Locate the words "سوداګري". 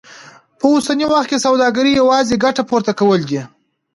1.45-1.91